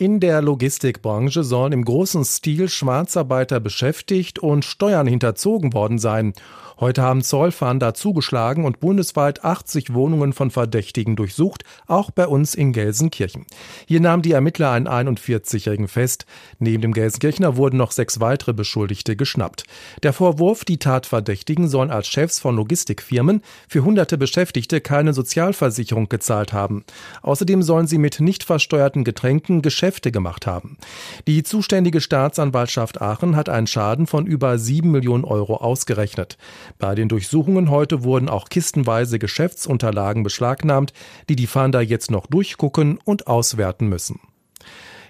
[0.00, 6.32] In der Logistikbranche sollen im großen Stil Schwarzarbeiter beschäftigt und Steuern hinterzogen worden sein.
[6.80, 12.72] Heute haben Zollfahnder zugeschlagen und bundesweit 80 Wohnungen von Verdächtigen durchsucht, auch bei uns in
[12.72, 13.44] Gelsenkirchen.
[13.86, 16.24] Hier nahmen die Ermittler einen 41-Jährigen fest.
[16.58, 19.64] Neben dem Gelsenkirchener wurden noch sechs weitere Beschuldigte geschnappt.
[20.02, 26.54] Der Vorwurf, die Tatverdächtigen sollen als Chefs von Logistikfirmen für hunderte Beschäftigte keine Sozialversicherung gezahlt
[26.54, 26.84] haben.
[27.20, 30.78] Außerdem sollen sie mit nicht versteuerten Getränken Geschäfte gemacht haben.
[31.26, 36.38] Die zuständige Staatsanwaltschaft Aachen hat einen Schaden von über sieben Millionen Euro ausgerechnet.
[36.78, 40.92] Bei den Durchsuchungen heute wurden auch kistenweise Geschäftsunterlagen beschlagnahmt,
[41.28, 44.20] die die Fahnder jetzt noch durchgucken und auswerten müssen.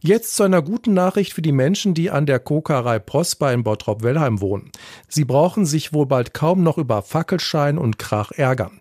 [0.00, 4.40] Jetzt zu einer guten Nachricht für die Menschen, die an der Kokerei Prosper in Bottrop-Wellheim
[4.40, 4.70] wohnen.
[5.08, 8.78] Sie brauchen sich wohl bald kaum noch über Fackelschein und Krach ärgern.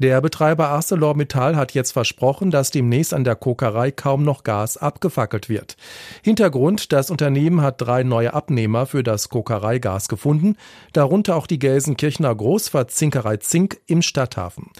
[0.00, 5.50] Der Betreiber ArcelorMittal hat jetzt versprochen, dass demnächst an der Kokerei kaum noch Gas abgefackelt
[5.50, 5.76] wird.
[6.22, 10.56] Hintergrund, das Unternehmen hat drei neue Abnehmer für das Kokereigas gefunden,
[10.94, 14.70] darunter auch die Gelsenkirchener Großverzinkerei Zink im Stadthafen.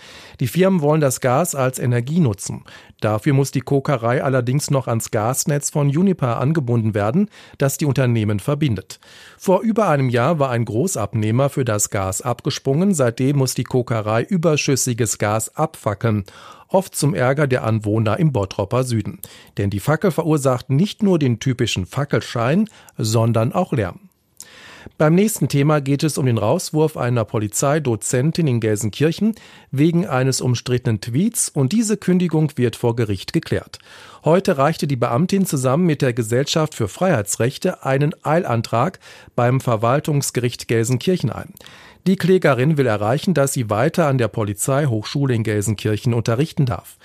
[0.40, 2.64] Die Firmen wollen das Gas als Energie nutzen.
[3.02, 8.40] Dafür muss die Kokerei allerdings noch ans Gasnetz von Uniper angebunden werden, das die Unternehmen
[8.40, 9.00] verbindet.
[9.36, 14.22] Vor über einem Jahr war ein Großabnehmer für das Gas abgesprungen, seitdem muss die Kokerei
[14.22, 16.24] überschüssiges flüssiges Gas abfackeln,
[16.68, 19.20] oft zum Ärger der Anwohner im Bottropper Süden.
[19.58, 24.09] Denn die Fackel verursacht nicht nur den typischen Fackelschein, sondern auch Lärm.
[24.98, 29.34] Beim nächsten Thema geht es um den Rauswurf einer Polizeidozentin in Gelsenkirchen
[29.70, 33.78] wegen eines umstrittenen Tweets und diese Kündigung wird vor Gericht geklärt.
[34.24, 38.98] Heute reichte die Beamtin zusammen mit der Gesellschaft für Freiheitsrechte einen Eilantrag
[39.34, 41.54] beim Verwaltungsgericht Gelsenkirchen ein.
[42.06, 46.96] Die Klägerin will erreichen, dass sie weiter an der Polizeihochschule in Gelsenkirchen unterrichten darf.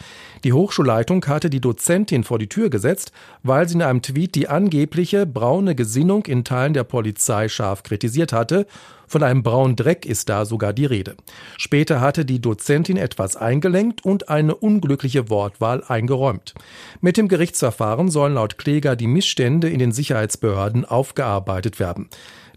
[0.46, 3.12] Die Hochschulleitung hatte die Dozentin vor die Tür gesetzt,
[3.44, 8.31] weil sie in einem Tweet die angebliche braune Gesinnung in Teilen der Polizei scharf kritisiert
[8.31, 8.68] hatte.
[9.08, 11.16] Von einem braunen Dreck ist da sogar die Rede.
[11.58, 16.54] Später hatte die Dozentin etwas eingelenkt und eine unglückliche Wortwahl eingeräumt.
[17.02, 22.09] Mit dem Gerichtsverfahren sollen laut Kläger die Missstände in den Sicherheitsbehörden aufgearbeitet werden.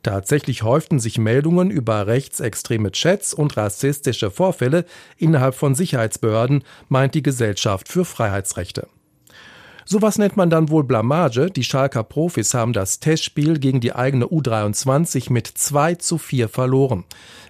[0.02, 4.84] Tatsächlich häuften sich Meldungen über rechtsextreme Chats und rassistische Vorfälle
[5.16, 8.86] innerhalb von Sicherheitsbehörden, meint die Gesellschaft für Freiheitsrechte.
[9.90, 11.50] Sowas nennt man dann wohl Blamage.
[11.50, 17.04] Die Schalker Profis haben das Testspiel gegen die eigene U23 mit 2 zu 4 verloren.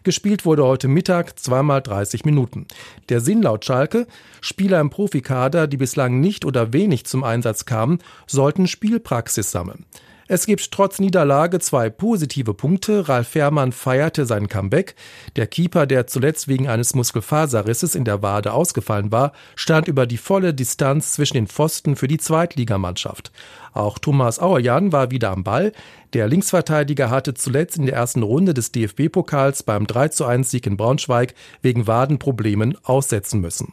[0.04, 2.68] Gespielt wurde heute Mittag zweimal 30 Minuten.
[3.08, 4.06] Der Sinn laut Schalke,
[4.40, 9.84] Spieler im Profikader, die bislang nicht oder wenig zum Einsatz kamen, sollten Spielpraxis sammeln.
[10.30, 13.08] Es gibt trotz Niederlage zwei positive Punkte.
[13.08, 14.94] Ralf Fährmann feierte sein Comeback.
[15.36, 20.18] Der Keeper, der zuletzt wegen eines Muskelfaserrisses in der Wade ausgefallen war, stand über die
[20.18, 23.32] volle Distanz zwischen den Pfosten für die Zweitligamannschaft.
[23.72, 25.72] Auch Thomas Auerjan war wieder am Ball.
[26.12, 30.66] Der Linksverteidiger hatte zuletzt in der ersten Runde des DFB-Pokals beim 3 zu 1 Sieg
[30.66, 33.72] in Braunschweig wegen Wadenproblemen aussetzen müssen.